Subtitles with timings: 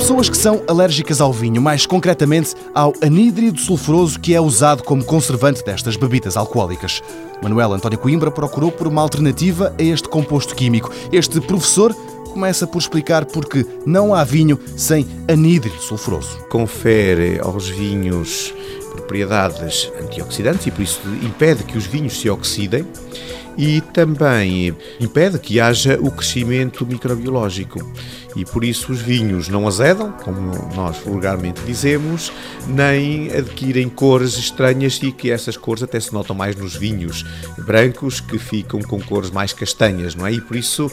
[0.00, 5.04] pessoas que são alérgicas ao vinho, mais concretamente ao anídrido sulfuroso que é usado como
[5.04, 7.02] conservante destas bebidas alcoólicas.
[7.42, 10.90] Manuel António Coimbra procurou por uma alternativa a este composto químico.
[11.12, 11.94] Este professor
[12.32, 16.38] começa por explicar porque não há vinho sem anídrido sulfuroso.
[16.48, 18.54] Confere aos vinhos
[18.92, 22.86] propriedades antioxidantes e por isso impede que os vinhos se oxidem
[23.58, 27.80] e também impede que haja o crescimento microbiológico
[28.36, 32.32] e por isso os vinhos não azedam, como nós vulgarmente dizemos,
[32.66, 37.24] nem adquirem cores estranhas e que essas cores até se notam mais nos vinhos
[37.58, 40.32] brancos que ficam com cores mais castanhas, não é?
[40.32, 40.90] E por isso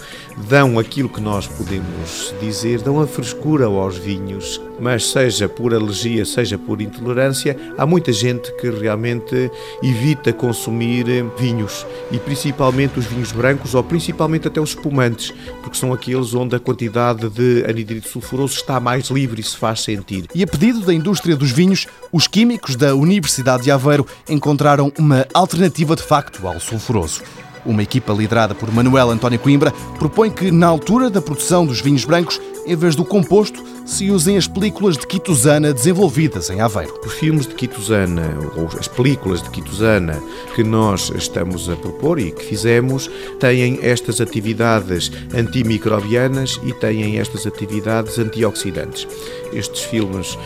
[0.50, 6.26] dão aquilo que nós podemos dizer, dão a frescura aos vinhos, mas seja por alergia,
[6.26, 9.52] seja por intolerância, há muita gente que realmente
[9.82, 11.05] evita consumir
[11.38, 16.55] vinhos e principalmente os vinhos brancos ou principalmente até os espumantes, porque são aqueles onde
[16.55, 20.26] a quantidade de anidride sulfuroso está mais livre e se faz sentir.
[20.34, 25.26] E a pedido da indústria dos vinhos, os químicos da Universidade de Aveiro encontraram uma
[25.34, 27.21] alternativa de facto ao sulfuroso.
[27.68, 32.05] Uma equipa liderada por Manuel António Coimbra propõe que, na altura da produção dos vinhos
[32.05, 36.93] brancos, em vez do composto, se usem as películas de quitosana desenvolvidas em Aveiro.
[37.05, 40.21] Os filmes de quitosana, ou as películas de quitosana
[40.55, 43.09] que nós estamos a propor e que fizemos,
[43.40, 49.07] têm estas atividades antimicrobianas e têm estas atividades antioxidantes.
[49.54, 50.37] Estes filmes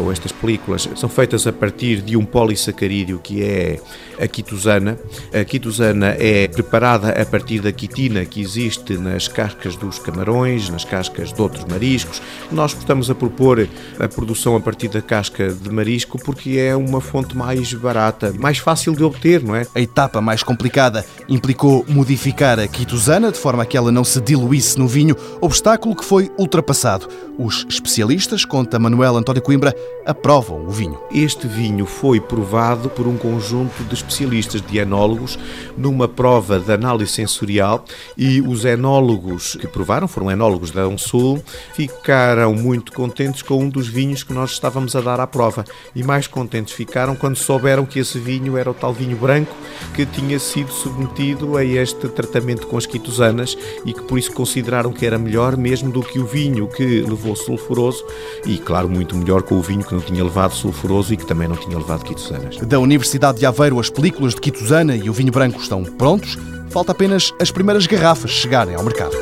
[0.00, 3.80] ou estas películas são feitas a partir de um polissacarídeo que é
[4.20, 4.98] a quitosana.
[5.32, 10.84] A quitosana é preparada a partir da quitina que existe nas cascas dos camarões, nas
[10.84, 12.22] cascas de outros mariscos.
[12.50, 17.00] Nós estamos a propor a produção a partir da casca de marisco porque é uma
[17.00, 19.66] fonte mais barata, mais fácil de obter, não é?
[19.74, 24.78] A etapa mais complicada implicou modificar a quitosana de forma que ela não se diluísse
[24.78, 27.08] no vinho, obstáculo que foi ultrapassado.
[27.38, 29.65] Os especialistas, conta Manuel António Coimbra,
[30.04, 30.98] aprovam o vinho.
[31.10, 35.38] Este vinho foi provado por um conjunto de especialistas, de enólogos,
[35.76, 37.84] numa prova de análise sensorial
[38.16, 41.42] e os enólogos que provaram, foram enólogos da Unsul,
[41.74, 45.64] ficaram muito contentes com um dos vinhos que nós estávamos a dar à prova
[45.94, 49.54] e mais contentes ficaram quando souberam que esse vinho era o tal vinho branco
[49.94, 54.92] que tinha sido submetido a este tratamento com as quitosanas e que por isso consideraram
[54.92, 58.04] que era melhor mesmo do que o vinho que levou sulfuroso
[58.44, 61.48] e claro muito melhor com o vinho que não tinha levado sulfuroso e que também
[61.48, 62.58] não tinha levado quitosanas.
[62.58, 66.36] Da Universidade de Aveiro as películas de quitosana e o vinho branco estão prontos,
[66.68, 69.16] falta apenas as primeiras garrafas chegarem ao mercado.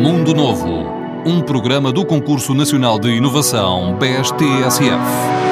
[0.00, 0.86] Mundo Novo,
[1.26, 5.45] um programa do Concurso Nacional de Inovação BSTSF.